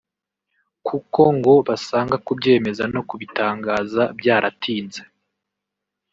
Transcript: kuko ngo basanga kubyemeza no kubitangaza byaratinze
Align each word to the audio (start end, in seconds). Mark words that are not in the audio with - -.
kuko 0.87 1.21
ngo 1.37 1.53
basanga 1.67 2.15
kubyemeza 2.25 2.83
no 2.93 3.01
kubitangaza 3.09 4.01
byaratinze 4.19 5.01